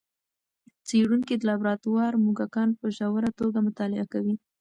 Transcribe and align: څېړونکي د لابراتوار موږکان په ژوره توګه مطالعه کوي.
څېړونکي 0.87 1.33
د 1.37 1.41
لابراتوار 1.49 2.13
موږکان 2.25 2.69
په 2.79 2.85
ژوره 2.97 3.29
توګه 3.39 3.59
مطالعه 3.67 4.05
کوي. 4.13 4.35